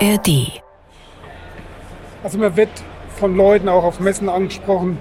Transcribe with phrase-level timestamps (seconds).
[0.00, 0.60] ARD.
[2.22, 2.68] Also man wird
[3.18, 4.98] von Leuten auch auf Messen angesprochen,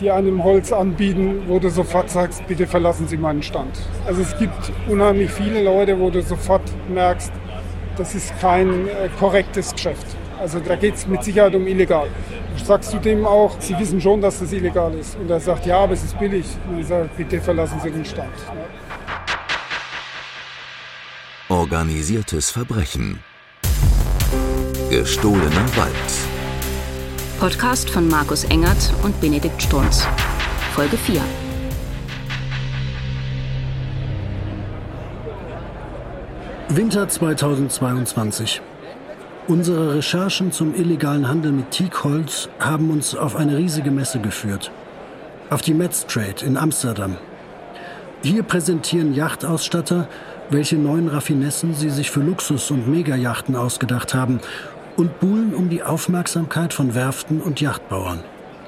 [0.00, 3.78] die einem Holz anbieten, wo du sofort sagst, bitte verlassen Sie meinen Stand.
[4.06, 7.32] Also es gibt unheimlich viele Leute, wo du sofort merkst,
[7.96, 10.06] das ist kein äh, korrektes Geschäft.
[10.40, 12.08] Also da geht es mit Sicherheit um illegal.
[12.64, 15.16] Sagst du dem auch, Sie wissen schon, dass das illegal ist?
[15.16, 16.46] Und er sagt, ja, aber es ist billig.
[16.68, 18.32] Und er sagt, bitte verlassen Sie den Stand.
[21.48, 23.20] Organisiertes Verbrechen.
[24.90, 25.92] Gestohlener Wald.
[27.38, 30.04] Podcast von Markus Engert und Benedikt Strunz.
[30.74, 31.20] Folge 4.
[36.70, 38.60] Winter 2022.
[39.46, 44.72] Unsere Recherchen zum illegalen Handel mit Teakholz haben uns auf eine riesige Messe geführt.
[45.50, 47.16] Auf die Metz Trade in Amsterdam.
[48.22, 50.08] Hier präsentieren Yachtausstatter
[50.50, 54.40] welche neuen Raffinessen sie sich für Luxus- und Megajachten ausgedacht haben
[54.96, 58.20] und buhlen um die Aufmerksamkeit von Werften und Yachtbauern.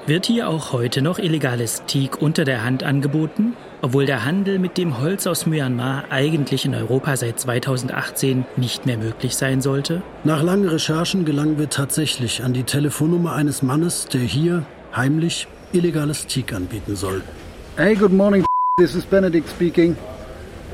[0.05, 3.53] Wird hier auch heute noch illegales Teak unter der Hand angeboten?
[3.81, 8.97] Obwohl der Handel mit dem Holz aus Myanmar eigentlich in Europa seit 2018 nicht mehr
[8.97, 10.01] möglich sein sollte?
[10.25, 16.27] Nach langen Recherchen gelangen wir tatsächlich an die Telefonnummer eines Mannes, der hier heimlich illegales
[16.27, 17.21] Teak anbieten soll.
[17.77, 18.45] Hey, good morning.
[18.77, 19.95] This is Benedict speaking.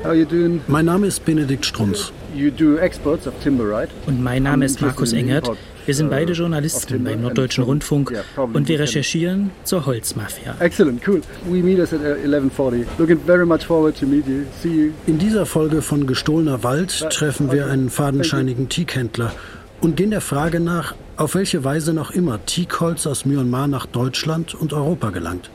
[0.02, 0.60] How you doing?
[0.66, 2.12] Mein Name ist Benedikt Strunz.
[2.34, 3.88] You do exports of timber, right?
[4.06, 5.50] Und mein Name ist Markus Engert.
[5.86, 10.54] Wir sind beide uh, Journalisten beim Norddeutschen Rundfunk und wir recherchieren zur Holzmafia.
[10.60, 11.20] Excellent, cool.
[11.48, 12.60] We meet us at 11:40.
[12.60, 14.44] Uh, Looking very much forward to meet you.
[14.62, 14.92] See you.
[15.06, 19.32] In dieser Folge von Gestohlener Wald treffen wir einen fadenscheinigen Teakhändler
[19.80, 24.54] und gehen der Frage nach, auf welche Weise noch immer Teakholz aus Myanmar nach Deutschland
[24.54, 25.50] und Europa gelangt.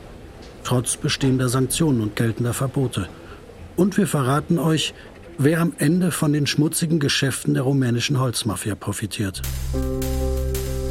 [0.64, 3.08] Trotz bestehender Sanktionen und geltender Verbote.
[3.76, 4.94] Und wir verraten euch,
[5.38, 9.42] wer am Ende von den schmutzigen Geschäften der rumänischen Holzmafia profitiert.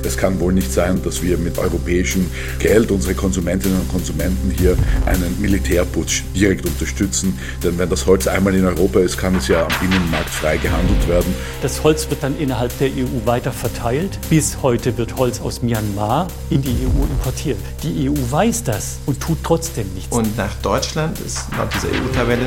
[0.04, 2.30] Es kann wohl nicht sein, dass wir mit europäischem
[2.60, 7.40] Geld unsere Konsumentinnen und Konsumenten hier einen Militärputsch direkt unterstützen.
[7.64, 11.08] Denn wenn das Holz einmal in Europa ist, kann es ja am Binnenmarkt frei gehandelt
[11.08, 11.34] werden.
[11.64, 14.20] Das Holz wird dann innerhalb der EU weiter verteilt.
[14.30, 17.58] Bis heute wird Holz aus Myanmar in die EU importiert.
[17.82, 20.16] Die EU weiß das und tut trotzdem nichts.
[20.16, 22.46] Und nach Deutschland ist laut dieser EU-Tabelle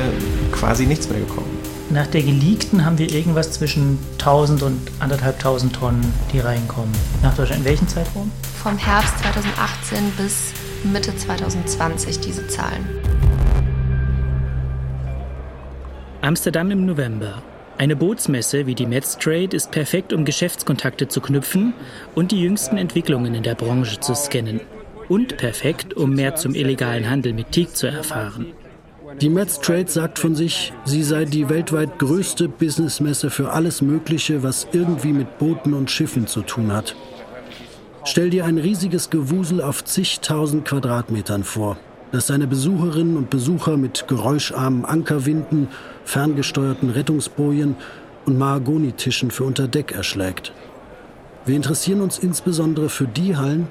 [0.53, 1.68] quasi nichts mehr gekommen.
[1.91, 6.93] Nach der geleakten haben wir irgendwas zwischen 1000 und 1500 Tonnen, die reinkommen.
[7.23, 7.61] Nach Deutschland.
[7.61, 8.31] In welchem Zeitraum?
[8.61, 12.87] Vom Herbst 2018 bis Mitte 2020 diese Zahlen.
[16.21, 17.41] Amsterdam im November.
[17.79, 21.73] Eine Bootsmesse wie die Metz Trade ist perfekt, um Geschäftskontakte zu knüpfen
[22.13, 24.61] und die jüngsten Entwicklungen in der Branche zu scannen.
[25.07, 28.53] Und perfekt, um mehr zum illegalen Handel mit Teak zu erfahren.
[29.17, 34.43] Die Metz Trade sagt von sich, sie sei die weltweit größte Businessmesse für alles Mögliche,
[34.43, 36.95] was irgendwie mit Booten und Schiffen zu tun hat.
[38.05, 41.77] Stell dir ein riesiges Gewusel auf zigtausend Quadratmetern vor,
[42.11, 45.67] das seine Besucherinnen und Besucher mit geräuscharmen Ankerwinden,
[46.05, 47.75] ferngesteuerten Rettungsbojen
[48.25, 50.53] und Mahagonitischen für unter Deck erschlägt.
[51.45, 53.67] Wir interessieren uns insbesondere für die Hallen,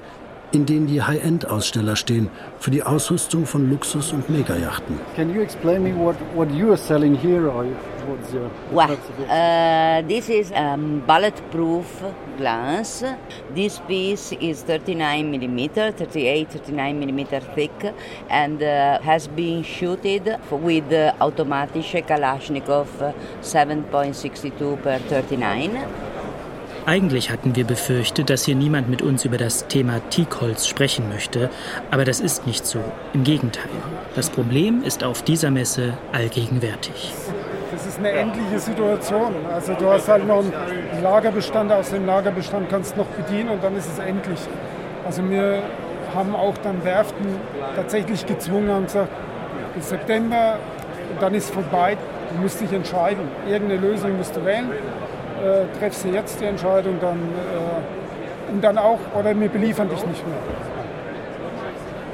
[0.51, 2.29] in denen die High-End-Aussteller stehen
[2.59, 4.99] für die Ausrüstung von Luxus- und Megajachten.
[5.15, 7.47] Can you explain me what, what you are selling here?
[7.47, 7.65] Or
[8.07, 8.97] what's your well,
[9.29, 11.85] uh, this is um, bulletproof
[12.37, 13.03] glass.
[13.53, 17.93] This piece is 39 millimeter, 38, 39 millimeter thick,
[18.29, 22.87] and uh, has been shooted with uh, automatic Kalashnikov
[23.41, 26.18] 7.62 per 39.
[26.85, 31.49] Eigentlich hatten wir befürchtet, dass hier niemand mit uns über das Thema Teakholz sprechen möchte,
[31.91, 32.79] aber das ist nicht so.
[33.13, 33.69] Im Gegenteil.
[34.15, 37.13] Das Problem ist auf dieser Messe allgegenwärtig.
[37.71, 39.33] Das ist eine endliche Situation.
[39.53, 43.63] Also du hast halt noch einen Lagerbestand, aus dem Lagerbestand kannst du noch bedienen und
[43.63, 44.39] dann ist es endlich.
[45.05, 45.61] Also wir
[46.15, 47.27] haben auch dann Werften
[47.75, 49.11] tatsächlich gezwungen und gesagt,
[49.75, 50.57] bis September,
[51.19, 51.97] dann ist vorbei,
[52.33, 53.27] du musst dich entscheiden.
[53.47, 54.71] Irgendeine Lösung musst du wählen
[55.43, 60.05] äh, treffst du jetzt die Entscheidung, dann, äh, und dann auch, oder wir beliefern dich
[60.05, 60.37] nicht mehr.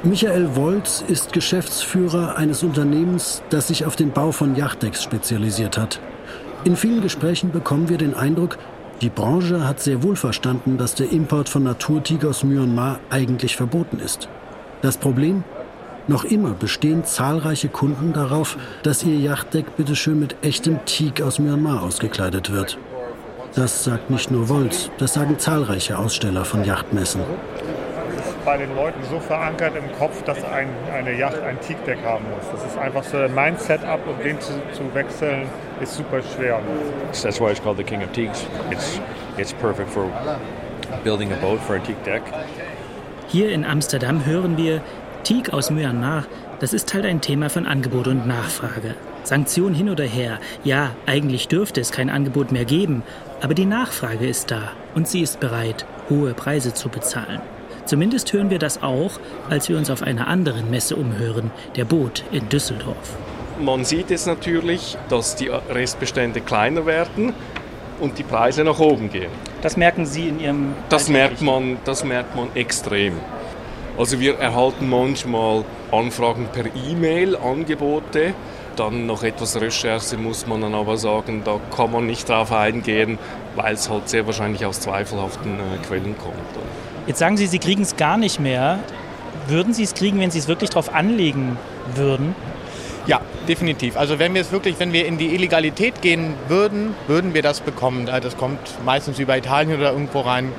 [0.02, 6.00] Michael Wolz ist Geschäftsführer eines Unternehmens, das sich auf den Bau von Yachtdecks spezialisiert hat.
[6.64, 8.58] In vielen Gesprächen bekommen wir den Eindruck,
[9.02, 13.98] die Branche hat sehr wohl verstanden, dass der Import von Naturteak aus Myanmar eigentlich verboten
[13.98, 14.28] ist.
[14.80, 15.44] Das Problem?
[16.08, 21.82] Noch immer bestehen zahlreiche Kunden darauf, dass ihr Yachtdeck bitteschön mit echtem Teak aus Myanmar
[21.82, 22.78] ausgekleidet wird.
[23.56, 27.22] Das sagt nicht nur Wolz, das sagen zahlreiche Aussteller von Yachtmessen.
[28.44, 32.44] bei den Leuten so verankert im Kopf, dass ein, eine Yacht ein Teakdeck haben muss.
[32.52, 35.48] Das ist einfach so ein Mindset-up und den zu, zu, wechseln
[35.80, 36.60] ist super schwer.
[37.22, 38.46] That's why it's called the King of Teaks.
[38.70, 39.00] It's,
[39.36, 40.08] it's perfect for
[41.02, 42.22] building a boat for a teak deck.
[43.26, 44.80] Hier in Amsterdam hören wir,
[45.24, 46.26] Teak aus Myanmar,
[46.60, 48.94] das ist halt ein Thema von Angebot und Nachfrage.
[49.26, 50.38] Sanktionen hin oder her.
[50.62, 53.02] Ja, eigentlich dürfte es kein Angebot mehr geben,
[53.40, 57.40] aber die Nachfrage ist da und sie ist bereit, hohe Preise zu bezahlen.
[57.86, 59.18] Zumindest hören wir das auch,
[59.50, 63.16] als wir uns auf einer anderen Messe umhören, der Boot in Düsseldorf.
[63.60, 67.32] Man sieht jetzt natürlich, dass die Restbestände kleiner werden
[67.98, 69.30] und die Preise nach oben gehen.
[69.60, 70.74] Das merken Sie in Ihrem.
[70.88, 73.14] Das merkt man, das merkt man extrem.
[73.98, 78.34] Also wir erhalten manchmal Anfragen per E-Mail, Angebote
[78.76, 83.18] dann noch etwas Recherche muss man dann aber sagen, da kann man nicht drauf eingehen,
[83.54, 86.34] weil es halt sehr wahrscheinlich aus zweifelhaften äh, Quellen kommt.
[87.06, 88.78] Jetzt sagen Sie, Sie kriegen es gar nicht mehr.
[89.48, 91.56] Würden Sie es kriegen, wenn Sie es wirklich darauf anlegen
[91.94, 92.34] würden?
[93.06, 93.96] Ja, definitiv.
[93.96, 97.60] Also wenn wir es wirklich, wenn wir in die Illegalität gehen würden, würden wir das
[97.60, 98.08] bekommen.
[98.08, 100.52] Äh, das kommt meistens über Italien oder irgendwo rein.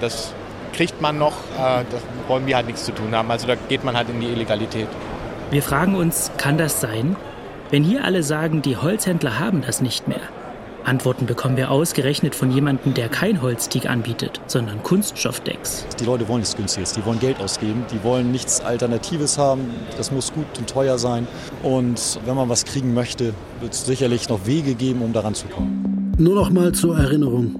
[0.00, 0.32] Das
[0.72, 1.32] kriegt man noch.
[1.58, 3.30] Äh, das wollen wir halt nichts zu tun haben.
[3.30, 4.88] Also da geht man halt in die Illegalität.
[5.50, 7.16] Wir fragen uns, kann das sein?
[7.70, 10.22] Wenn hier alle sagen, die Holzhändler haben das nicht mehr,
[10.84, 15.86] Antworten bekommen wir ausgerechnet von jemandem, der kein Holzteak anbietet, sondern Kunststoffdecks.
[16.00, 19.66] Die Leute wollen nichts Günstiges, die wollen Geld ausgeben, die wollen nichts Alternatives haben,
[19.98, 21.26] das muss gut und teuer sein.
[21.62, 25.46] Und wenn man was kriegen möchte, wird es sicherlich noch Wege geben, um daran zu
[25.48, 26.14] kommen.
[26.16, 27.56] Nur noch mal zur Erinnerung.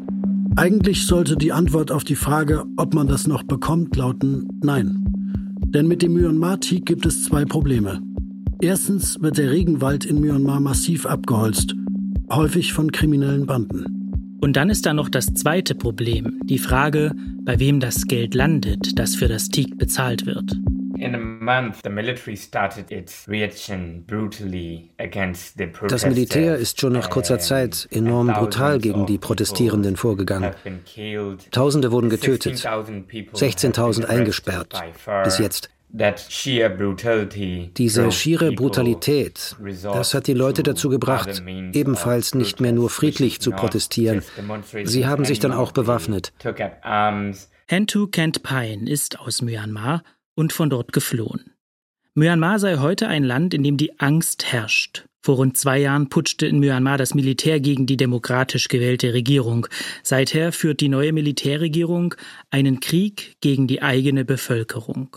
[0.56, 5.04] Eigentlich sollte die Antwort auf die Frage, ob man das noch bekommt, lauten Nein.
[5.66, 8.00] Denn mit dem Myanmar-Teak gibt es zwei Probleme.
[8.60, 11.76] Erstens wird der Regenwald in Myanmar massiv abgeholzt,
[12.28, 14.38] häufig von kriminellen Banden.
[14.40, 17.12] Und dann ist da noch das zweite Problem, die Frage,
[17.44, 20.56] bei wem das Geld landet, das für das Teak bezahlt wird.
[25.88, 30.52] Das Militär ist schon nach kurzer Zeit enorm brutal gegen die Protestierenden vorgegangen.
[31.52, 34.74] Tausende wurden getötet, 16.000 eingesperrt,
[35.22, 35.70] bis jetzt.
[35.90, 36.30] Diese
[38.12, 41.42] schiere Brutalität, das hat die Leute dazu gebracht,
[41.72, 44.22] ebenfalls nicht mehr nur friedlich zu protestieren.
[44.84, 46.34] Sie haben sich dann auch bewaffnet.
[47.66, 50.02] Hentu Kent Pine ist aus Myanmar
[50.34, 51.52] und von dort geflohen.
[52.14, 55.04] Myanmar sei heute ein Land, in dem die Angst herrscht.
[55.20, 59.66] Vor rund zwei Jahren putschte in Myanmar das Militär gegen die demokratisch gewählte Regierung.
[60.02, 62.14] Seither führt die neue Militärregierung
[62.50, 65.16] einen Krieg gegen die eigene Bevölkerung.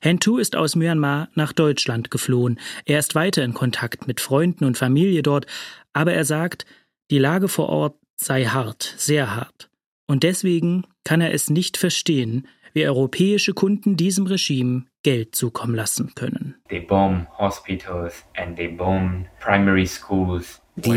[0.00, 2.58] Hentu ist aus Myanmar nach Deutschland geflohen.
[2.84, 5.46] Er ist weiter in Kontakt mit Freunden und Familie dort,
[5.92, 6.66] aber er sagt,
[7.10, 9.70] die Lage vor Ort sei hart, sehr hart.
[10.06, 16.14] Und deswegen kann er es nicht verstehen, wie europäische Kunden diesem Regime Geld zukommen lassen
[16.14, 16.54] können.
[16.70, 16.80] Die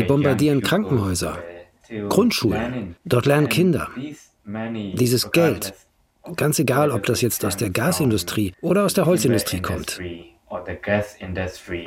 [0.04, 1.42] bombardieren Krankenhäuser,
[2.08, 2.96] Grundschulen.
[3.04, 3.88] Dort lernen Kinder.
[4.44, 5.74] Dieses Geld,
[6.36, 10.00] Ganz egal, ob das jetzt aus der Gasindustrie oder aus der Holzindustrie kommt.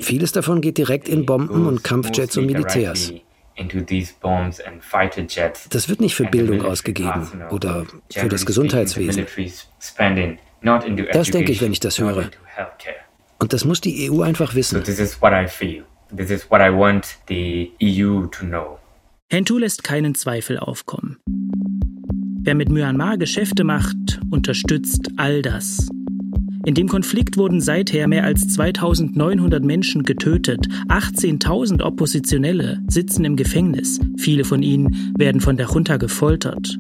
[0.02, 3.14] Vieles davon geht direkt in Bomben und Kampfjets und Militärs.
[5.70, 9.26] Das wird nicht für Bildung ausgegeben oder für das Gesundheitswesen.
[11.14, 12.30] Das denke ich, wenn ich das höre.
[13.40, 14.84] Und das muss die EU einfach wissen.
[19.30, 21.18] Hentu lässt keinen Zweifel aufkommen.
[22.46, 25.90] Wer mit Myanmar Geschäfte macht, unterstützt all das.
[26.64, 34.00] In dem Konflikt wurden seither mehr als 2900 Menschen getötet, 18.000 Oppositionelle sitzen im Gefängnis,
[34.18, 36.78] viele von ihnen werden von der Junta gefoltert.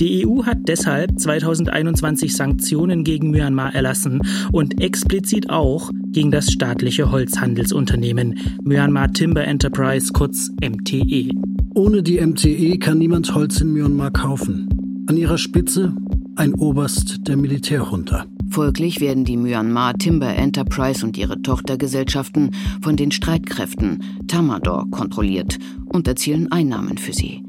[0.00, 7.12] Die EU hat deshalb 2021 Sanktionen gegen Myanmar erlassen und explizit auch gegen das staatliche
[7.12, 11.30] Holzhandelsunternehmen Myanmar Timber Enterprise kurz MTE.
[11.76, 14.68] Ohne die MTE kann niemand Holz in Myanmar kaufen.
[15.08, 15.94] An ihrer Spitze
[16.36, 18.26] ein Oberst der Militärjunta.
[18.50, 22.50] Folglich werden die Myanmar Timber Enterprise und ihre Tochtergesellschaften
[22.82, 27.42] von den Streitkräften Tamador kontrolliert und erzielen Einnahmen für sie.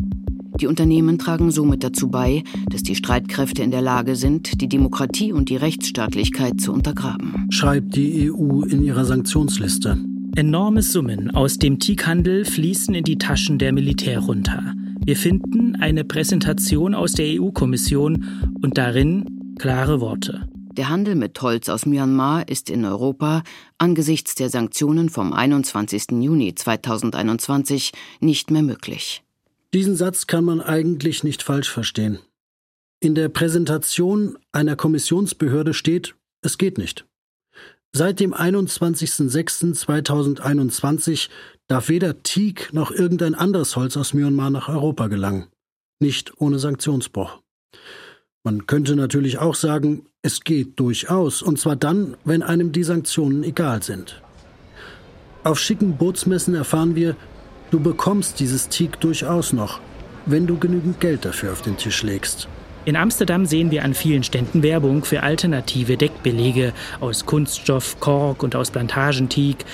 [0.61, 5.33] Die Unternehmen tragen somit dazu bei, dass die Streitkräfte in der Lage sind, die Demokratie
[5.33, 7.47] und die Rechtsstaatlichkeit zu untergraben.
[7.49, 9.97] Schreibt die EU in ihrer Sanktionsliste.
[10.37, 14.75] Enorme Summen aus dem Teakhandel fließen in die Taschen der Militärjunta.
[15.05, 20.47] Wir finden eine Präsentation aus der EU-Kommission und darin klare Worte.
[20.73, 23.43] Der Handel mit Holz aus Myanmar ist in Europa
[23.77, 26.11] angesichts der Sanktionen vom 21.
[26.11, 29.23] Juni 2021 nicht mehr möglich.
[29.73, 32.19] Diesen Satz kann man eigentlich nicht falsch verstehen.
[32.99, 37.05] In der Präsentation einer Kommissionsbehörde steht, es geht nicht.
[37.91, 41.29] Seit dem 21.06.2021
[41.69, 45.47] darf weder Teak noch irgendein anderes Holz aus Myanmar nach Europa gelangen.
[45.99, 47.39] Nicht ohne Sanktionsbruch.
[48.43, 53.43] Man könnte natürlich auch sagen, es geht durchaus, und zwar dann, wenn einem die Sanktionen
[53.43, 54.21] egal sind.
[55.43, 57.15] Auf schicken Bootsmessen erfahren wir,
[57.71, 59.79] du bekommst dieses Teak durchaus noch,
[60.25, 62.47] wenn du genügend Geld dafür auf den Tisch legst.
[62.85, 68.55] In Amsterdam sehen wir an vielen Ständen Werbung für alternative Deckbelege aus Kunststoff, Kork und
[68.55, 69.65] aus Plantagenteak.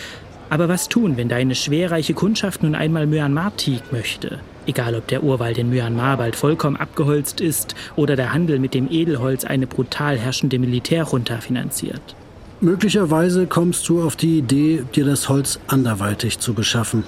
[0.49, 4.39] Aber was tun, wenn deine schwerreiche Kundschaft nun einmal Myanmar-Teak möchte?
[4.67, 8.89] Egal, ob der Urwald in Myanmar bald vollkommen abgeholzt ist oder der Handel mit dem
[8.89, 12.15] Edelholz eine brutal herrschende Militärjunta finanziert.
[12.61, 17.03] Möglicherweise kommst du auf die Idee, dir das Holz anderweitig zu beschaffen.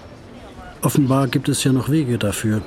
[0.81, 2.61] Offenbar gibt es ja noch Wege dafür.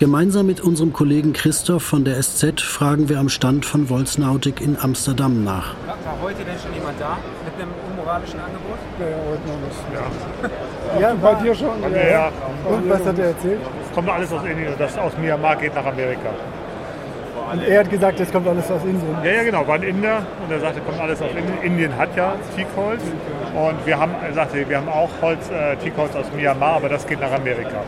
[0.00, 4.76] Gemeinsam mit unserem Kollegen Christoph von der SZ fragen wir am Stand von Volksnautik in
[4.76, 5.74] Amsterdam nach.
[5.86, 7.70] War heute denn schon jemand da mit einem
[8.04, 8.78] unmoralischen Angebot?
[9.00, 11.00] Ja, heute noch nicht.
[11.00, 11.82] Ja, ja bei dir schon?
[11.94, 12.10] Ja.
[12.10, 12.32] ja.
[12.68, 13.60] Und was hat er erzählt?
[13.88, 14.74] Es kommt alles aus Indien.
[14.78, 16.30] Das aus Myanmar geht nach Amerika.
[17.52, 19.16] Und er hat gesagt, das kommt alles aus Indien.
[19.22, 19.66] Ja, ja, genau.
[19.66, 21.62] War ein Inder und er sagte, kommt alles aus Indien.
[21.62, 23.02] Indien hat ja Teakholz
[23.54, 27.06] und wir haben, er sagte, wir haben auch Holz, äh, Teakholz aus Myanmar, aber das
[27.06, 27.78] geht nach Amerika.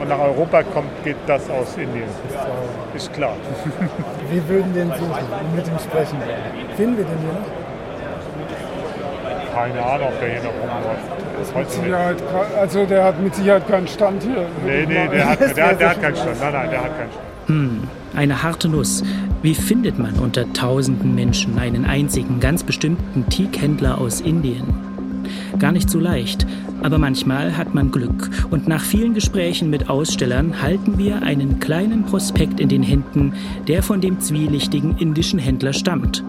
[0.00, 2.08] Und nach Europa kommt, geht das aus Indien.
[2.94, 3.34] Ist klar.
[4.30, 6.18] Wir würden den suchen und mit ihm sprechen.
[6.76, 7.67] Finden wir den hier noch?
[9.58, 11.56] Keine Ahnung, ob der hier noch rumläuft.
[11.56, 12.16] Mit Sicherheit,
[12.60, 14.46] also der hat mit Sicherheit keinen Stand hier.
[14.64, 16.40] Nee, nee, der hat, der, der hat keinen Stand.
[16.40, 17.26] Nein, nein, der hat keinen Stand.
[17.46, 17.80] Hm,
[18.14, 19.02] eine harte Nuss.
[19.42, 24.62] Wie findet man unter tausenden Menschen einen einzigen, ganz bestimmten Teakhändler aus Indien?
[25.58, 26.46] Gar nicht so leicht,
[26.84, 32.04] aber manchmal hat man Glück und nach vielen Gesprächen mit Ausstellern halten wir einen kleinen
[32.04, 33.32] Prospekt in den Händen,
[33.66, 36.22] der von dem zwielichtigen indischen Händler stammt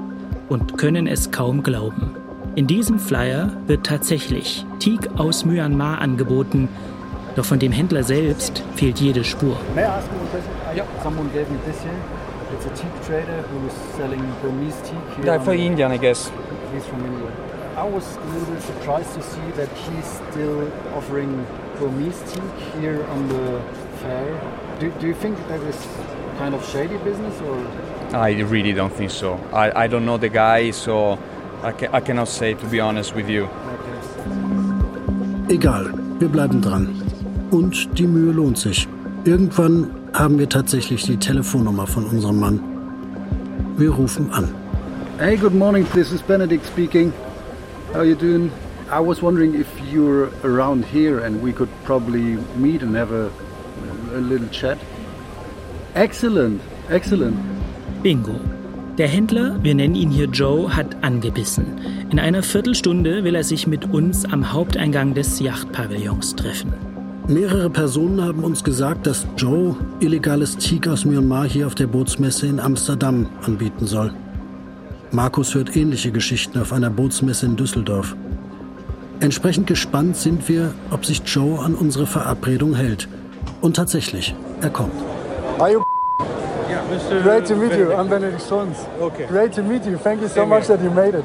[0.48, 2.16] und können es kaum glauben.
[2.60, 6.68] In diesem Flyer wird tatsächlich Teak aus Myanmar angeboten,
[7.38, 9.56] doch von dem Händler selbst fehlt jede Spur.
[9.74, 10.76] May I ask you a question?
[10.76, 10.86] Yeah.
[11.02, 11.94] Someone gave me this here.
[12.54, 15.40] It's a teak trader who's selling Burmese teak here.
[15.40, 16.34] for Indian, I guess.
[16.74, 17.32] He's from India.
[17.78, 21.48] I was a little bit surprised to see that he's still offering
[21.80, 23.62] Burmese teak here on the
[24.02, 24.38] fair.
[24.82, 25.88] Do, do you think that is
[26.38, 27.56] kind of shady business or?
[28.14, 29.40] I really don't think so.
[29.54, 31.18] I, I don't know the guy, so
[31.62, 33.48] I, ca I cannot say to be honest with you.
[35.50, 37.02] Egal, wir bleiben dran.
[37.52, 38.88] Und die Mühe lohnt sich.
[39.26, 42.60] Irgendwann haben wir tatsächlich die Telefonnummer von unserem Mann.
[43.78, 44.54] Wir rufen an.
[45.18, 45.86] Hey, good morning.
[45.94, 47.12] This is Benedict speaking.
[47.92, 48.52] How are you doing?
[48.90, 53.30] I was wondering if you're around here and we could probably meet and have a,
[54.16, 54.78] a little chat.
[55.96, 57.36] Excellent, excellent.
[58.02, 58.59] Bingo.
[59.00, 61.66] Der Händler, wir nennen ihn hier Joe, hat angebissen.
[62.12, 66.74] In einer Viertelstunde will er sich mit uns am Haupteingang des Yachtpavillons treffen.
[67.26, 72.48] Mehrere Personen haben uns gesagt, dass Joe illegales Teak aus Myanmar hier auf der Bootsmesse
[72.48, 74.14] in Amsterdam anbieten soll.
[75.12, 78.18] Markus hört ähnliche Geschichten auf einer Bootsmesse in Düsseldorf.
[79.22, 83.08] Entsprechend gespannt sind wir, ob sich Joe an unsere Verabredung hält.
[83.62, 84.92] Und tatsächlich, er kommt.
[85.58, 85.89] Are you
[86.90, 87.22] Mr.
[87.22, 87.94] Great to meet you.
[87.94, 88.78] I'm Benedict Sons.
[89.00, 89.26] Okay.
[89.28, 89.98] Great to meet you.
[89.98, 91.24] Thank you so much that you made it.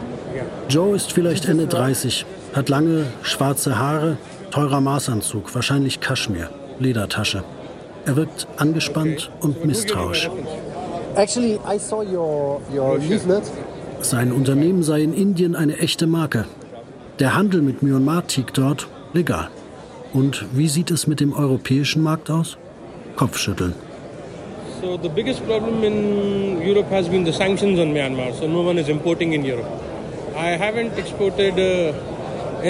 [0.69, 4.17] Joe ist vielleicht Ende 30, hat lange schwarze Haare,
[4.51, 7.45] teurer Maßanzug, wahrscheinlich Kaschmir, Ledertasche.
[8.05, 10.31] Er wirkt angespannt und misstrauisch.
[11.17, 13.45] Actually, I saw your, your leaflet.
[14.01, 16.45] Sein Unternehmen sei in Indien eine echte Marke.
[17.21, 19.49] Der Handel mit Myanmar-Teak dort legal.
[20.13, 22.59] Und wie sieht es mit dem europäischen Markt aus?
[23.17, 23.75] Kopfschütteln.
[24.85, 28.35] So the biggest problem in Europe has been the sanctions on Myanmar.
[28.39, 29.71] So no one is importing in Europe.
[30.37, 31.95] I haven't exported uh,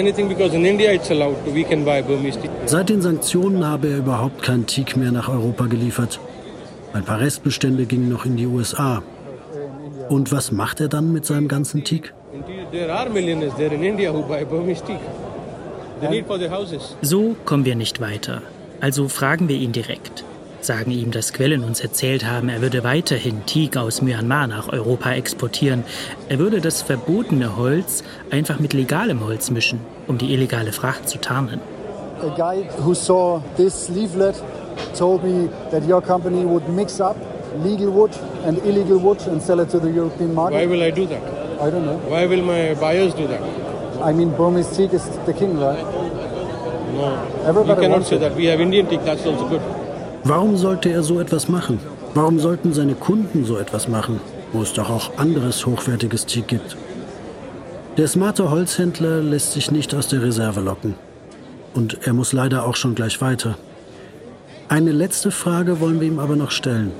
[0.01, 1.45] anything because in India it's allowed.
[1.57, 2.51] We can buy Burmese teak.
[2.67, 6.21] Seit den Sanktionen habe er überhaupt kein Teak mehr nach Europa geliefert.
[6.93, 9.03] Ein paar Restbestände gingen noch in die USA.
[10.07, 12.13] Und was macht er dann mit seinem ganzen Teak?
[17.01, 18.41] So kommen wir nicht weiter.
[18.79, 20.23] Also fragen wir ihn direkt.
[20.65, 25.11] Sagen ihm, dass Quellen uns erzählt haben, er würde weiterhin Teak aus Myanmar nach Europa
[25.11, 25.83] exportieren.
[26.27, 31.19] Er würde das verbotene Holz einfach mit legalem Holz mischen, um die illegale Fracht zu
[31.19, 31.59] tarnen.
[32.23, 34.33] A guy who saw this leaflet
[34.97, 37.15] told me that your company would mix up
[37.63, 38.11] legal wood
[38.47, 40.57] and illegal wood and sell it to the European market?
[40.57, 41.21] Why will I do that?
[41.61, 41.99] I don't know.
[42.09, 43.41] Why will my buyers do that?
[44.01, 45.85] I mean, Burmese teak is the king, right?
[46.95, 47.21] No.
[47.45, 48.35] Everybody you cannot say that.
[48.35, 49.84] We have Indian teak, that's also good.
[50.27, 51.79] Warum sollte er so etwas machen?
[52.15, 54.19] Warum sollten seine Kunden so etwas machen,
[54.53, 56.75] wo es doch auch anderes hochwertiges Teak gibt?
[57.97, 60.95] Der smarte Holzhändler lässt sich nicht aus der Reserve locken.
[61.75, 63.55] Und er muss leider auch schon gleich weiter.
[64.67, 66.91] Eine letzte Frage wollen wir ihm aber noch stellen.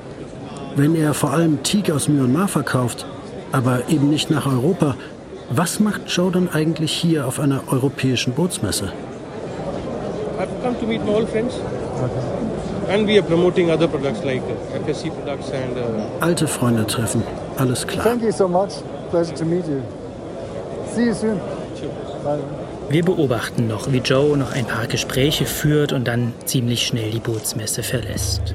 [0.76, 3.08] Wenn er vor allem Teak aus Myanmar verkauft,
[3.52, 4.98] aber eben nicht nach Europa,
[5.50, 8.94] was macht Joe dann eigentlich hier auf einer europäischen Bootsmesse?
[10.38, 11.56] I've come to meet my old friends.
[12.90, 14.44] And we are promoting other products like
[14.86, 15.78] FSC products and.
[15.78, 17.24] Uh Alte Freunde treffen,
[17.58, 18.04] alles klar.
[18.04, 18.74] Thank you so much.
[19.10, 19.82] Pleasure to meet you.
[20.94, 21.40] See you soon.
[22.24, 22.40] Bye.
[22.90, 27.20] Wir beobachten noch, wie Joe noch ein paar Gespräche führt und dann ziemlich schnell die
[27.20, 28.54] Bootsmesse verlässt.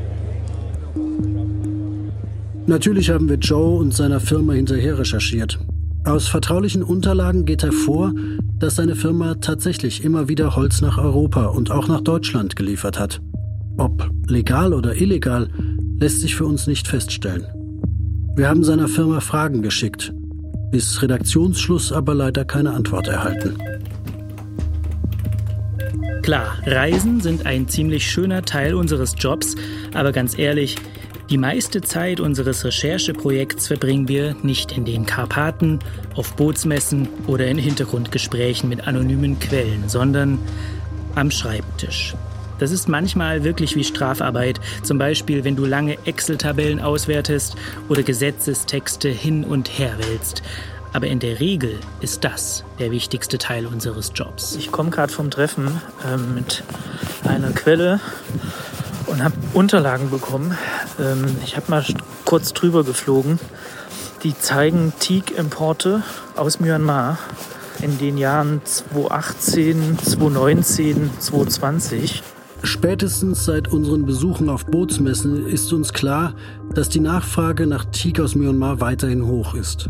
[2.66, 5.58] Natürlich haben wir Joe und seiner Firma hinterher recherchiert.
[6.04, 8.12] Aus vertraulichen Unterlagen geht hervor,
[8.58, 13.20] dass seine Firma tatsächlich immer wieder Holz nach Europa und auch nach Deutschland geliefert hat.
[13.76, 15.48] Ob legal oder illegal,
[15.98, 17.46] lässt sich für uns nicht feststellen.
[18.36, 20.12] Wir haben seiner Firma Fragen geschickt,
[20.70, 23.58] bis Redaktionsschluss aber leider keine Antwort erhalten.
[26.22, 29.56] Klar, Reisen sind ein ziemlich schöner Teil unseres Jobs,
[29.94, 30.76] aber ganz ehrlich,
[31.30, 35.78] die meiste Zeit unseres Rechercheprojekts verbringen wir nicht in den Karpaten,
[36.14, 40.38] auf Bootsmessen oder in Hintergrundgesprächen mit anonymen Quellen, sondern
[41.14, 42.14] am Schreibtisch.
[42.60, 47.56] Das ist manchmal wirklich wie Strafarbeit, zum Beispiel wenn du lange Excel-Tabellen auswertest
[47.88, 50.42] oder Gesetzestexte hin und her wälzt.
[50.92, 54.56] Aber in der Regel ist das der wichtigste Teil unseres Jobs.
[54.56, 56.62] Ich komme gerade vom Treffen äh, mit
[57.24, 58.00] einer Quelle
[59.06, 60.56] und habe Unterlagen bekommen.
[61.00, 61.84] Ähm, ich habe mal
[62.26, 63.38] kurz drüber geflogen.
[64.22, 66.02] Die zeigen Teak-Importe
[66.36, 67.18] aus Myanmar
[67.80, 72.22] in den Jahren 2018, 2019, 2020.
[72.62, 76.34] Spätestens seit unseren Besuchen auf Bootsmessen ist uns klar,
[76.74, 79.88] dass die Nachfrage nach Teak aus Myanmar weiterhin hoch ist.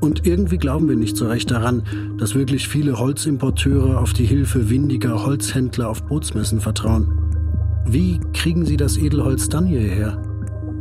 [0.00, 1.82] Und irgendwie glauben wir nicht so recht daran,
[2.18, 7.12] dass wirklich viele Holzimporteure auf die Hilfe windiger Holzhändler auf Bootsmessen vertrauen.
[7.86, 10.20] Wie kriegen Sie das Edelholz dann hierher?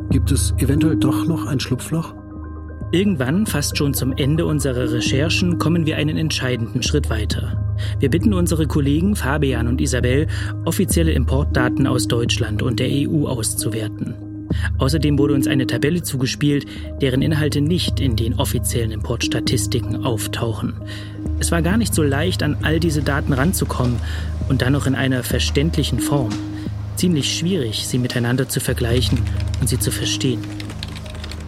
[0.10, 2.13] Gibt es eventuell doch noch ein Schlupfloch?
[2.91, 7.64] Irgendwann, fast schon zum Ende unserer Recherchen, kommen wir einen entscheidenden Schritt weiter.
[8.00, 10.28] Wir bitten unsere Kollegen Fabian und Isabel,
[10.66, 14.16] offizielle Importdaten aus Deutschland und der EU auszuwerten.
[14.78, 16.66] Außerdem wurde uns eine Tabelle zugespielt,
[17.02, 20.74] deren Inhalte nicht in den offiziellen Importstatistiken auftauchen.
[21.40, 23.98] Es war gar nicht so leicht, an all diese Daten ranzukommen
[24.48, 26.30] und dann noch in einer verständlichen Form
[26.96, 29.22] ziemlich schwierig, sie miteinander zu vergleichen
[29.60, 30.42] und sie zu verstehen.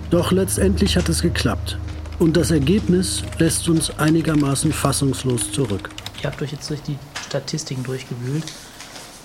[0.09, 1.77] Doch letztendlich hat es geklappt.
[2.19, 5.89] Und das Ergebnis lässt uns einigermaßen fassungslos zurück.
[6.21, 8.45] Ihr habt euch jetzt durch die Statistiken durchgewühlt.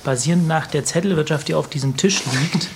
[0.05, 2.69] Basierend nach der Zettelwirtschaft, die auf diesem Tisch liegt,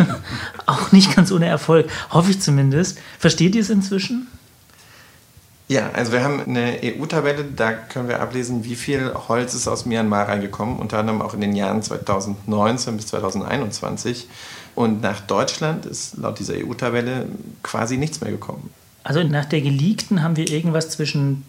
[0.66, 2.98] auch nicht ganz ohne Erfolg, hoffe ich zumindest.
[3.18, 4.28] Versteht ihr es inzwischen?
[5.70, 9.86] Ja, also wir haben eine EU-Tabelle, da können wir ablesen, wie viel Holz ist aus
[9.86, 14.26] Myanmar reingekommen, unter anderem auch in den Jahren 2019 bis 2021.
[14.74, 17.26] Und nach Deutschland ist laut dieser EU-Tabelle
[17.62, 18.70] quasi nichts mehr gekommen.
[19.04, 21.44] Also nach der geleakten haben wir irgendwas zwischen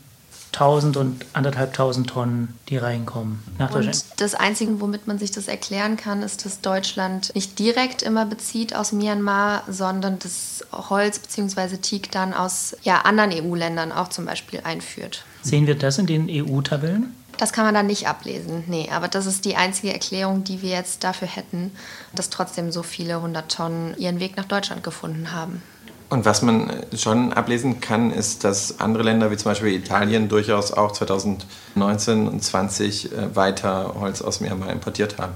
[0.53, 4.03] 1000 und anderthalbtausend Tonnen, die reinkommen nach Deutschland.
[4.11, 8.25] Und das Einzige, womit man sich das erklären kann, ist, dass Deutschland nicht direkt immer
[8.25, 11.77] bezieht aus Myanmar, sondern das Holz bzw.
[11.77, 15.23] Teak dann aus ja, anderen EU-Ländern auch zum Beispiel einführt.
[15.41, 17.15] Sehen wir das in den EU-Tabellen?
[17.37, 18.89] Das kann man da nicht ablesen, nee.
[18.91, 21.71] Aber das ist die einzige Erklärung, die wir jetzt dafür hätten,
[22.13, 25.63] dass trotzdem so viele hundert Tonnen ihren Weg nach Deutschland gefunden haben.
[26.11, 30.73] Und was man schon ablesen kann, ist, dass andere Länder wie zum Beispiel Italien durchaus
[30.73, 35.31] auch 2019 und 2020 äh, weiter Holz aus Myanmar importiert haben.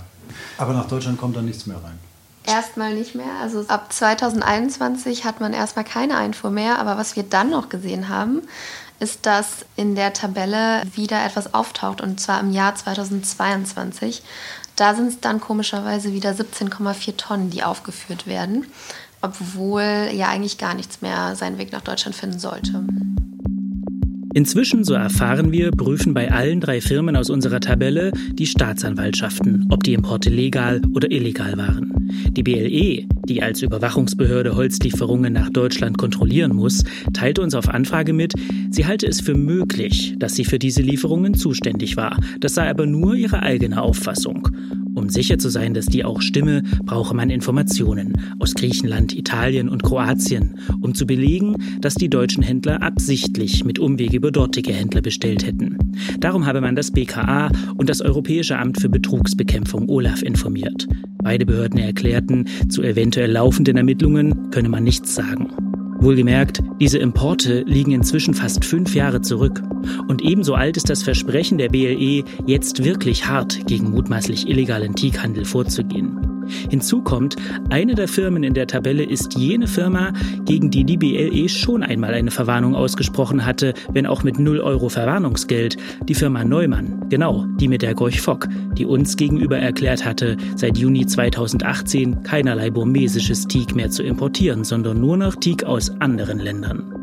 [0.58, 1.98] Aber nach Deutschland kommt da nichts mehr rein.
[2.46, 3.40] Erstmal nicht mehr.
[3.42, 6.78] Also ab 2021 hat man erstmal keine Einfuhr mehr.
[6.78, 8.42] Aber was wir dann noch gesehen haben,
[9.00, 14.24] ist, dass in der Tabelle wieder etwas auftaucht und zwar im Jahr 2022.
[14.76, 18.66] Da sind es dann komischerweise wieder 17,4 Tonnen, die aufgeführt werden
[19.26, 22.86] obwohl ja eigentlich gar nichts mehr seinen Weg nach Deutschland finden sollte.
[24.36, 29.84] Inzwischen, so erfahren wir, prüfen bei allen drei Firmen aus unserer Tabelle die Staatsanwaltschaften, ob
[29.84, 31.94] die Importe legal oder illegal waren.
[32.32, 36.84] Die BLE, die als Überwachungsbehörde Holzlieferungen nach Deutschland kontrollieren muss,
[37.14, 38.34] teilte uns auf Anfrage mit,
[38.72, 42.18] sie halte es für möglich, dass sie für diese Lieferungen zuständig war.
[42.42, 44.50] Das sei aber nur ihre eigene Auffassung.
[44.96, 49.84] Um sicher zu sein, dass die auch stimme, brauche man Informationen aus Griechenland, Italien und
[49.84, 55.46] Kroatien, um zu belegen, dass die deutschen Händler absichtlich mit Umwege über dortige Händler bestellt
[55.46, 55.78] hätten.
[56.20, 60.88] Darum habe man das BKA und das Europäische Amt für Betrugsbekämpfung OLAF informiert.
[61.24, 65.50] Beide Behörden erklärten, zu eventuell laufenden Ermittlungen könne man nichts sagen.
[66.06, 69.64] Wohlgemerkt, diese Importe liegen inzwischen fast fünf Jahre zurück.
[70.08, 75.46] Und ebenso alt ist das Versprechen der BLE, jetzt wirklich hart gegen mutmaßlich illegalen Teakhandel
[75.46, 76.35] vorzugehen.
[76.70, 77.36] Hinzu kommt,
[77.70, 80.14] eine der Firmen in der Tabelle ist jene Firma,
[80.46, 84.90] gegen die die BLE schon einmal eine Verwarnung ausgesprochen hatte, wenn auch mit 0 Euro
[84.90, 85.78] Verwarnungsgeld,
[86.08, 90.78] die Firma Neumann, genau, die mit der Gorch Fock, die uns gegenüber erklärt hatte, seit
[90.78, 96.95] Juni 2018 keinerlei burmesisches Teak mehr zu importieren, sondern nur noch Teak aus anderen Ländern.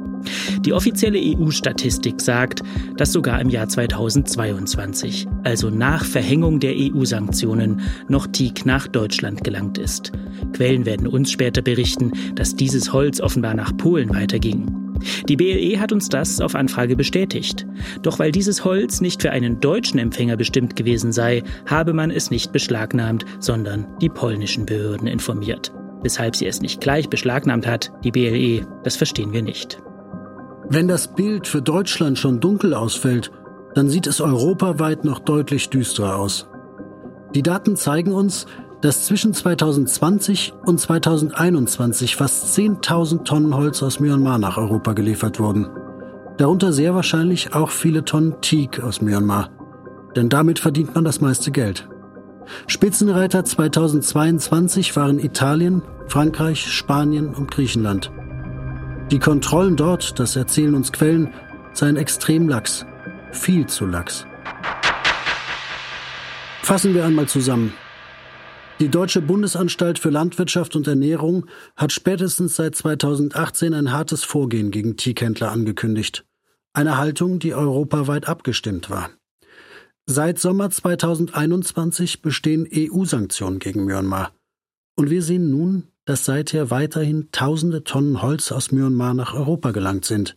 [0.61, 2.63] Die offizielle EU-Statistik sagt,
[2.97, 9.79] dass sogar im Jahr 2022, also nach Verhängung der EU-Sanktionen, noch Teak nach Deutschland gelangt
[9.79, 10.13] ist.
[10.53, 14.83] Quellen werden uns später berichten, dass dieses Holz offenbar nach Polen weiterging.
[15.29, 17.67] Die BLE hat uns das auf Anfrage bestätigt.
[18.03, 22.31] Doch weil dieses Holz nicht für einen deutschen Empfänger bestimmt gewesen sei, habe man es
[22.31, 25.73] nicht beschlagnahmt, sondern die polnischen Behörden informiert.
[26.03, 29.81] Weshalb sie es nicht gleich beschlagnahmt hat, die BLE, das verstehen wir nicht.
[30.75, 33.31] Wenn das Bild für Deutschland schon dunkel ausfällt,
[33.75, 36.49] dann sieht es europaweit noch deutlich düsterer aus.
[37.35, 38.47] Die Daten zeigen uns,
[38.81, 45.69] dass zwischen 2020 und 2021 fast 10.000 Tonnen Holz aus Myanmar nach Europa geliefert wurden.
[46.39, 49.51] Darunter sehr wahrscheinlich auch viele Tonnen Teak aus Myanmar.
[50.17, 51.87] Denn damit verdient man das meiste Geld.
[52.67, 58.11] Spitzenreiter 2022 waren Italien, Frankreich, Spanien und Griechenland.
[59.13, 61.35] Die Kontrollen dort, das erzählen uns Quellen,
[61.75, 62.87] seien extrem lax.
[63.31, 64.25] Viel zu lax.
[66.63, 67.75] Fassen wir einmal zusammen.
[68.81, 71.45] Die Deutsche Bundesanstalt für Landwirtschaft und Ernährung
[71.77, 76.25] hat spätestens seit 2018 ein hartes Vorgehen gegen Teakhändler angekündigt.
[76.73, 79.11] Eine Haltung, die europaweit abgestimmt war.
[80.07, 84.33] Seit Sommer 2021 bestehen EU-Sanktionen gegen Myanmar.
[84.97, 90.05] Und wir sehen nun, dass seither weiterhin tausende Tonnen Holz aus Myanmar nach Europa gelangt
[90.05, 90.37] sind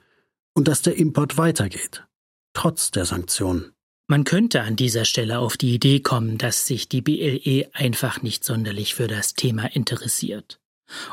[0.54, 2.06] und dass der Import weitergeht,
[2.54, 3.71] trotz der Sanktionen.
[4.08, 8.43] Man könnte an dieser Stelle auf die Idee kommen, dass sich die BLE einfach nicht
[8.43, 10.60] sonderlich für das Thema interessiert.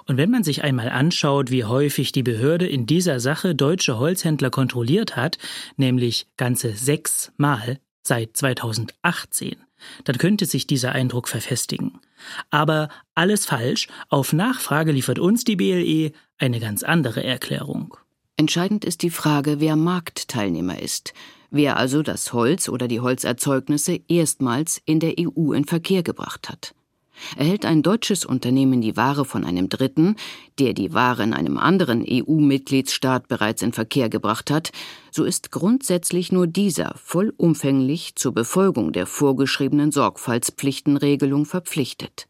[0.05, 4.51] Und wenn man sich einmal anschaut, wie häufig die Behörde in dieser Sache deutsche Holzhändler
[4.51, 5.39] kontrolliert hat,
[5.77, 9.57] nämlich ganze sechs Mal seit 2018,
[10.05, 12.01] dann könnte sich dieser Eindruck verfestigen.
[12.51, 17.97] Aber alles falsch, auf Nachfrage liefert uns die BLE eine ganz andere Erklärung.
[18.37, 21.13] Entscheidend ist die Frage, wer Marktteilnehmer ist,
[21.51, 26.75] wer also das Holz oder die Holzerzeugnisse erstmals in der EU in Verkehr gebracht hat.
[27.37, 30.17] Erhält ein deutsches Unternehmen die Ware von einem Dritten,
[30.59, 34.73] der die Ware in einem anderen EU-Mitgliedsstaat bereits in Verkehr gebracht hat,
[35.11, 42.27] so ist grundsätzlich nur dieser vollumfänglich zur Befolgung der vorgeschriebenen Sorgfaltspflichtenregelung verpflichtet.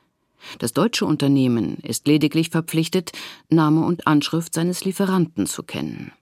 [0.58, 3.12] Das deutsche Unternehmen ist lediglich verpflichtet,
[3.48, 6.12] Name und Anschrift seines Lieferanten zu kennen.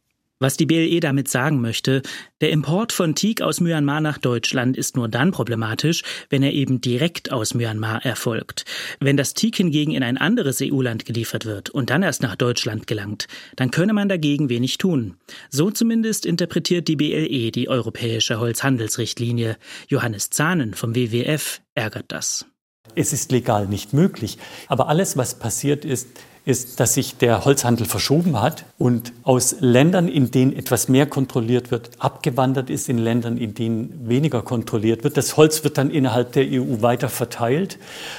[0.42, 2.00] Was die BLE damit sagen möchte,
[2.40, 6.80] der Import von Teak aus Myanmar nach Deutschland ist nur dann problematisch, wenn er eben
[6.80, 8.64] direkt aus Myanmar erfolgt.
[9.00, 12.86] Wenn das Teak hingegen in ein anderes EU-Land geliefert wird und dann erst nach Deutschland
[12.86, 13.26] gelangt,
[13.56, 15.18] dann könne man dagegen wenig tun.
[15.50, 19.58] So zumindest interpretiert die BLE die europäische Holzhandelsrichtlinie.
[19.88, 22.46] Johannes Zahnen vom WWF ärgert das.
[22.94, 24.38] Es ist legal nicht möglich.
[24.68, 26.08] Aber alles, was passiert ist,
[26.50, 31.70] ist, dass sich der Holzhandel verschoben hat und aus Ländern, in denen etwas mehr kontrolliert
[31.70, 35.16] wird, abgewandert ist in Ländern, in denen weniger kontrolliert wird.
[35.16, 37.78] Das Holz wird dann innerhalb der EU weiter verteilt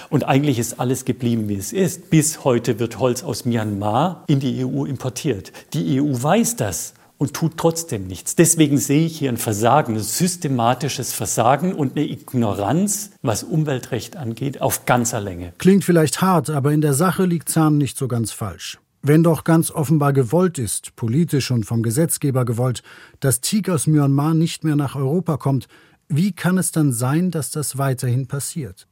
[0.09, 2.09] und eigentlich ist alles geblieben, wie es ist.
[2.09, 5.51] Bis heute wird Holz aus Myanmar in die EU importiert.
[5.73, 8.33] Die EU weiß das und tut trotzdem nichts.
[8.33, 14.59] Deswegen sehe ich hier ein Versagen, ein systematisches Versagen und eine Ignoranz, was Umweltrecht angeht,
[14.59, 15.53] auf ganzer Länge.
[15.59, 18.79] Klingt vielleicht hart, aber in der Sache liegt Zahn nicht so ganz falsch.
[19.03, 22.81] Wenn doch ganz offenbar gewollt ist, politisch und vom Gesetzgeber gewollt,
[23.19, 25.67] dass Teak aus Myanmar nicht mehr nach Europa kommt,
[26.07, 28.87] wie kann es dann sein, dass das weiterhin passiert?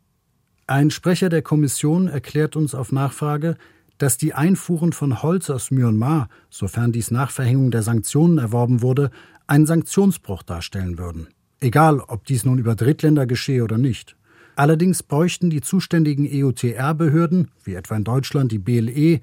[0.67, 3.57] Ein Sprecher der Kommission erklärt uns auf Nachfrage,
[3.99, 9.11] dass die Einfuhren von Holz aus Myanmar, sofern dies nach Verhängung der Sanktionen erworben wurde,
[9.45, 11.27] einen Sanktionsbruch darstellen würden.
[11.59, 14.15] Egal, ob dies nun über Drittländer geschehe oder nicht.
[14.55, 19.19] Allerdings bräuchten die zuständigen EUTR-Behörden, wie etwa in Deutschland die BLE,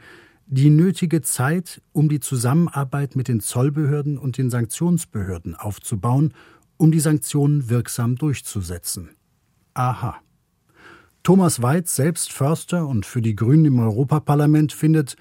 [0.47, 6.35] die nötige Zeit, um die Zusammenarbeit mit den Zollbehörden und den Sanktionsbehörden aufzubauen,
[6.77, 9.11] um die Sanktionen wirksam durchzusetzen.
[9.75, 10.17] Aha.
[11.27, 15.17] Thomas Weitz, selbst Förster und für die Grünen im Europaparlament, findet,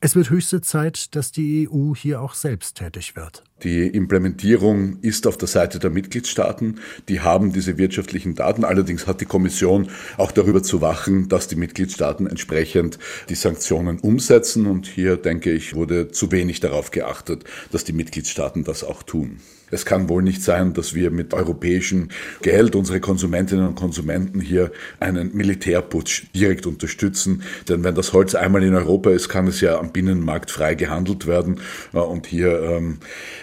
[0.00, 3.44] es wird höchste Zeit, dass die EU hier auch selbst tätig wird.
[3.62, 6.80] Die Implementierung ist auf der Seite der Mitgliedstaaten.
[7.10, 8.64] Die haben diese wirtschaftlichen Daten.
[8.64, 14.66] Allerdings hat die Kommission auch darüber zu wachen, dass die Mitgliedstaaten entsprechend die Sanktionen umsetzen.
[14.66, 19.40] Und hier, denke ich, wurde zu wenig darauf geachtet, dass die Mitgliedstaaten das auch tun.
[19.70, 22.08] Es kann wohl nicht sein, dass wir mit europäischem
[22.42, 27.42] Geld unsere Konsumentinnen und Konsumenten hier einen Militärputsch direkt unterstützen.
[27.68, 31.26] Denn wenn das Holz einmal in Europa ist, kann es ja am Binnenmarkt frei gehandelt
[31.26, 31.60] werden.
[31.92, 32.98] Und hier ähm,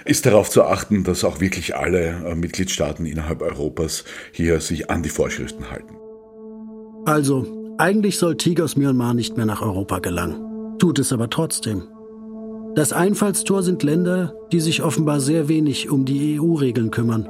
[0.07, 5.03] ist darauf zu achten, dass auch wirklich alle äh, Mitgliedstaaten innerhalb Europas hier sich an
[5.03, 5.95] die Vorschriften halten.
[7.05, 7.45] Also,
[7.77, 10.77] eigentlich soll Tiger aus Myanmar nicht mehr nach Europa gelangen.
[10.79, 11.83] Tut es aber trotzdem.
[12.75, 17.27] Das Einfallstor sind Länder, die sich offenbar sehr wenig um die EU-Regeln kümmern.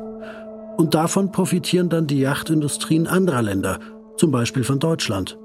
[0.78, 3.80] Und davon profitieren dann die Yachtindustrien anderer Länder,
[4.18, 5.38] zum Beispiel von Deutschland.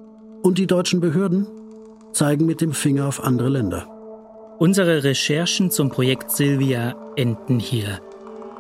[0.43, 1.47] Und die deutschen Behörden
[2.13, 3.87] zeigen mit dem Finger auf andere Länder.
[4.63, 7.99] Unsere Recherchen zum Projekt Silvia enden hier.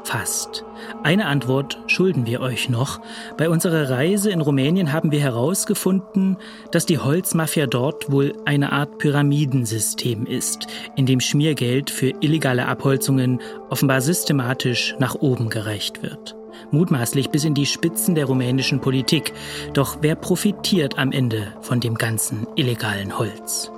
[0.02, 0.64] Fast.
[1.04, 3.00] Eine Antwort schulden wir euch noch.
[3.38, 6.38] Bei unserer Reise in Rumänien haben wir herausgefunden,
[6.72, 13.40] dass die Holzmafia dort wohl eine Art Pyramidensystem ist, in dem Schmiergeld für illegale Abholzungen
[13.70, 16.34] offenbar systematisch nach oben gereicht wird.
[16.72, 19.34] Mutmaßlich bis in die Spitzen der rumänischen Politik.
[19.72, 23.70] Doch wer profitiert am Ende von dem ganzen illegalen Holz?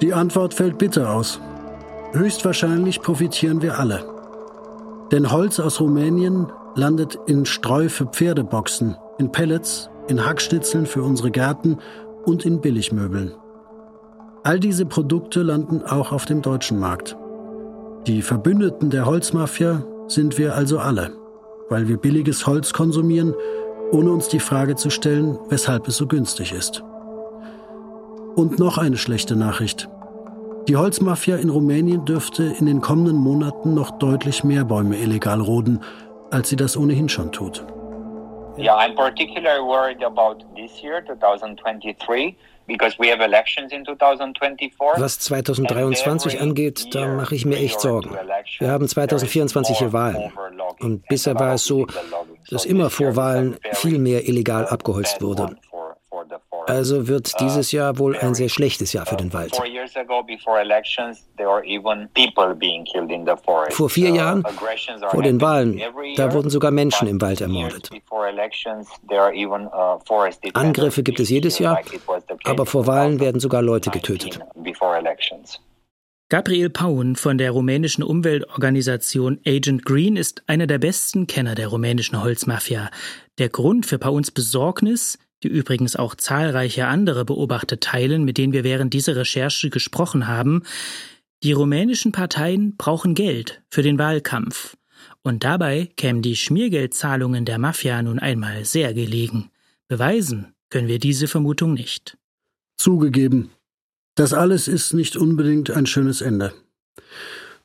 [0.00, 1.40] Die Antwort fällt bitter aus.
[2.16, 4.02] Höchstwahrscheinlich profitieren wir alle.
[5.12, 11.30] Denn Holz aus Rumänien landet in Streu für Pferdeboxen, in Pellets, in Hackschnitzeln für unsere
[11.30, 11.76] Gärten
[12.24, 13.34] und in Billigmöbeln.
[14.44, 17.16] All diese Produkte landen auch auf dem deutschen Markt.
[18.06, 21.10] Die Verbündeten der Holzmafia sind wir also alle,
[21.68, 23.34] weil wir billiges Holz konsumieren,
[23.92, 26.82] ohne uns die Frage zu stellen, weshalb es so günstig ist.
[28.36, 29.90] Und noch eine schlechte Nachricht.
[30.68, 35.80] Die Holzmafia in Rumänien dürfte in den kommenden Monaten noch deutlich mehr Bäume illegal roden,
[36.32, 37.64] als sie das ohnehin schon tut.
[38.58, 42.34] Yeah, I'm particularly worried about this year, 2023.
[44.96, 48.10] Was 2023 angeht, da mache ich mir echt Sorgen.
[48.58, 50.32] Wir haben 2024 hier Wahlen.
[50.80, 51.86] Und bisher war es so,
[52.50, 55.56] dass immer vor Wahlen viel mehr illegal abgeholzt wurde.
[56.66, 59.56] Also wird uh, dieses Jahr wohl ein sehr schlechtes Jahr für den Wald.
[63.70, 64.44] Vor vier Jahren,
[65.10, 65.80] vor den Wahlen,
[66.16, 67.90] da wurden sogar Menschen im Wald ermordet.
[68.10, 68.22] Uh,
[70.54, 71.80] Angriffe gibt es jedes Jahr,
[72.44, 74.40] aber vor Wahlen werden sogar Leute getötet.
[76.28, 82.20] Gabriel Paun von der rumänischen Umweltorganisation Agent Green ist einer der besten Kenner der rumänischen
[82.20, 82.90] Holzmafia.
[83.38, 88.64] Der Grund für Pauns Besorgnis, die übrigens auch zahlreiche andere Beobachter teilen, mit denen wir
[88.64, 90.62] während dieser Recherche gesprochen haben,
[91.42, 94.76] die rumänischen Parteien brauchen Geld für den Wahlkampf.
[95.22, 99.50] Und dabei kämen die Schmiergeldzahlungen der Mafia nun einmal sehr gelegen.
[99.88, 102.16] Beweisen können wir diese Vermutung nicht.
[102.76, 103.50] Zugegeben,
[104.14, 106.52] das alles ist nicht unbedingt ein schönes Ende.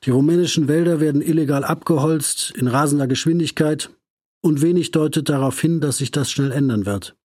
[0.03, 3.89] Die rumänischen Wälder werden illegal abgeholzt, in rasender Geschwindigkeit,
[4.41, 7.15] und wenig deutet darauf hin, dass sich das schnell ändern wird.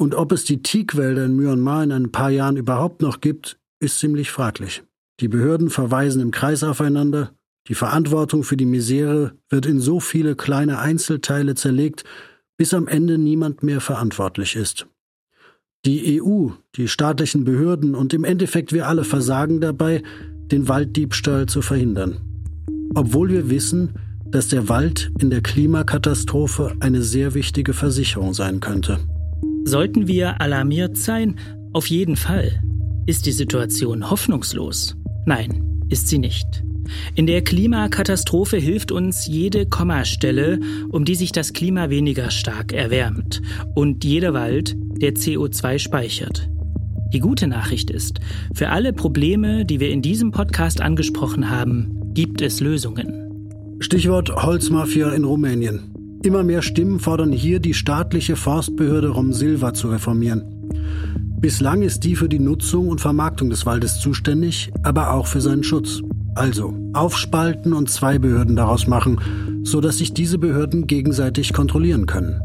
[0.00, 3.98] Und ob es die Teakwälder in Myanmar in ein paar Jahren überhaupt noch gibt, ist
[3.98, 4.82] ziemlich fraglich.
[5.20, 7.32] Die Behörden verweisen im Kreis aufeinander,
[7.68, 12.04] die Verantwortung für die Misere wird in so viele kleine Einzelteile zerlegt,
[12.56, 14.86] bis am Ende niemand mehr verantwortlich ist.
[15.84, 20.02] Die EU, die staatlichen Behörden und im Endeffekt wir alle versagen dabei,
[20.50, 22.22] den Walddiebstahl zu verhindern.
[22.94, 23.96] Obwohl wir wissen,
[24.30, 28.98] dass der Wald in der Klimakatastrophe eine sehr wichtige Versicherung sein könnte.
[29.64, 31.36] Sollten wir alarmiert sein?
[31.72, 32.62] Auf jeden Fall.
[33.06, 34.96] Ist die Situation hoffnungslos?
[35.26, 36.64] Nein, ist sie nicht.
[37.14, 40.58] In der Klimakatastrophe hilft uns jede Kommastelle,
[40.90, 43.42] um die sich das Klima weniger stark erwärmt,
[43.74, 46.48] und jeder Wald, der CO2 speichert.
[47.12, 48.20] Die gute Nachricht ist,
[48.54, 53.76] für alle Probleme, die wir in diesem Podcast angesprochen haben, gibt es Lösungen.
[53.80, 55.89] Stichwort Holzmafia in Rumänien.
[56.22, 60.44] Immer mehr Stimmen fordern hier, die staatliche Forstbehörde Romsilva zu reformieren.
[61.40, 65.62] Bislang ist die für die Nutzung und Vermarktung des Waldes zuständig, aber auch für seinen
[65.62, 66.02] Schutz.
[66.34, 72.40] Also aufspalten und zwei Behörden daraus machen, so dass sich diese Behörden gegenseitig kontrollieren können.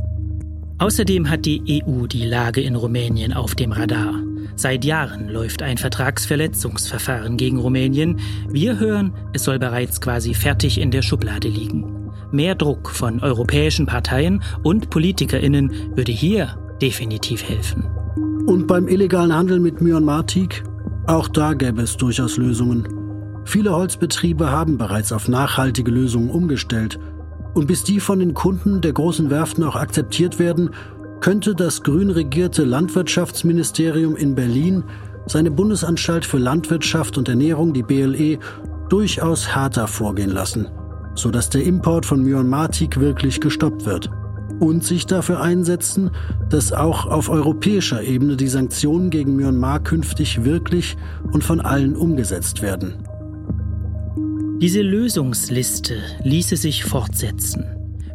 [0.77, 4.21] Außerdem hat die EU die Lage in Rumänien auf dem Radar.
[4.55, 8.19] Seit Jahren läuft ein Vertragsverletzungsverfahren gegen Rumänien.
[8.49, 11.94] Wir hören, es soll bereits quasi fertig in der Schublade liegen.
[12.35, 17.85] Mehr Druck von europäischen Parteien und Politikerinnen würde hier definitiv helfen.
[18.45, 20.65] Und beim illegalen Handel mit Myanmar-Teak?
[21.07, 22.89] Auch da gäbe es durchaus Lösungen.
[23.45, 26.99] Viele Holzbetriebe haben bereits auf nachhaltige Lösungen umgestellt.
[27.53, 30.71] Und bis die von den Kunden der großen Werften auch akzeptiert werden,
[31.21, 34.83] könnte das grün regierte Landwirtschaftsministerium in Berlin
[35.25, 38.39] seine Bundesanstalt für Landwirtschaft und Ernährung, die BLE,
[38.89, 40.67] durchaus härter vorgehen lassen,
[41.15, 44.09] sodass der Import von Myanmar-Teak wirklich gestoppt wird.
[44.59, 46.11] Und sich dafür einsetzen,
[46.49, 50.95] dass auch auf europäischer Ebene die Sanktionen gegen Myanmar künftig wirklich
[51.31, 52.93] und von allen umgesetzt werden.
[54.61, 57.65] Diese Lösungsliste ließe sich fortsetzen.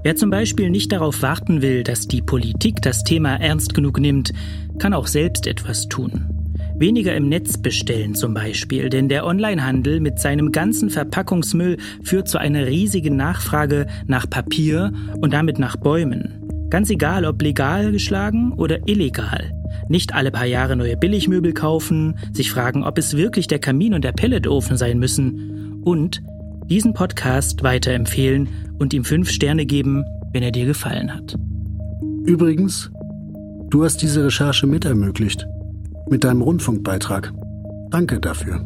[0.03, 4.33] Wer zum Beispiel nicht darauf warten will, dass die Politik das Thema ernst genug nimmt,
[4.79, 6.50] kann auch selbst etwas tun.
[6.81, 12.39] Weniger im Netz bestellen zum Beispiel, denn der Onlinehandel mit seinem ganzen Verpackungsmüll führt zu
[12.39, 14.91] einer riesigen Nachfrage nach Papier
[15.21, 16.43] und damit nach Bäumen.
[16.71, 19.53] Ganz egal, ob legal geschlagen oder illegal.
[19.91, 24.03] Nicht alle paar Jahre neue Billigmöbel kaufen, sich fragen, ob es wirklich der Kamin und
[24.03, 26.23] der Pelletofen sein müssen und
[26.71, 31.37] diesen Podcast weiterempfehlen und ihm fünf Sterne geben, wenn er dir gefallen hat.
[32.25, 32.91] Übrigens,
[33.69, 35.47] du hast diese Recherche mit ermöglicht
[36.11, 37.33] mit deinem Rundfunkbeitrag.
[37.91, 38.61] Danke dafür.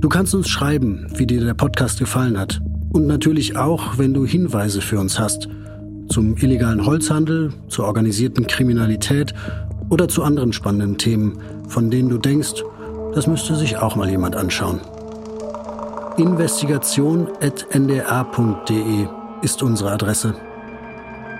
[0.00, 2.60] Du kannst uns schreiben, wie dir der Podcast gefallen hat.
[2.92, 5.48] Und natürlich auch, wenn du Hinweise für uns hast.
[6.08, 9.34] Zum illegalen Holzhandel, zur organisierten Kriminalität
[9.90, 12.62] oder zu anderen spannenden Themen, von denen du denkst,
[13.14, 14.80] das müsste sich auch mal jemand anschauen.
[16.16, 19.06] Investigation.ndr.de
[19.42, 20.34] ist unsere Adresse.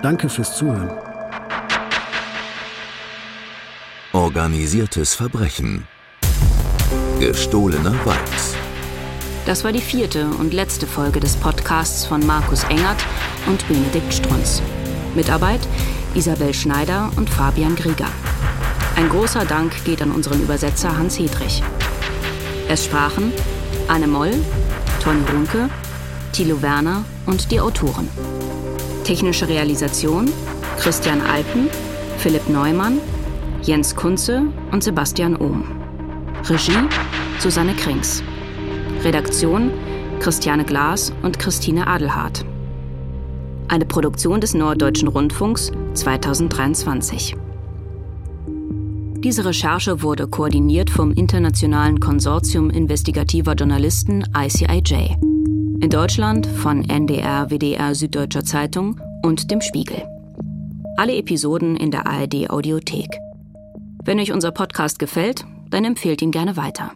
[0.02, 1.05] Danke fürs Zuhören.
[4.16, 5.86] Organisiertes Verbrechen.
[7.20, 8.18] Gestohlener Wald.
[9.44, 12.96] Das war die vierte und letzte Folge des Podcasts von Markus Engert
[13.46, 14.62] und Benedikt Strunz.
[15.14, 15.60] Mitarbeit
[16.14, 18.08] Isabel Schneider und Fabian Grieger.
[18.96, 21.62] Ein großer Dank geht an unseren Übersetzer Hans Hedrich.
[22.68, 23.34] Es sprachen
[23.86, 24.32] Anne Moll,
[25.02, 25.68] Toni Runke,
[26.32, 28.08] Thilo Werner und die Autoren.
[29.04, 30.32] Technische Realisation
[30.78, 31.68] Christian Alpen,
[32.16, 32.98] Philipp Neumann,
[33.62, 35.64] Jens Kunze und Sebastian Ohm.
[36.44, 36.72] Regie
[37.38, 38.22] Susanne Krings.
[39.02, 39.70] Redaktion
[40.20, 42.44] Christiane Glas und Christine Adelhardt.
[43.68, 47.36] Eine Produktion des Norddeutschen Rundfunks 2023.
[49.18, 55.16] Diese Recherche wurde koordiniert vom Internationalen Konsortium investigativer Journalisten ICIJ.
[55.80, 60.02] In Deutschland von NDR, WDR, Süddeutscher Zeitung und dem Spiegel.
[60.96, 63.08] Alle Episoden in der ARD Audiothek.
[64.06, 66.92] Wenn euch unser Podcast gefällt, dann empfehlt ihn gerne weiter.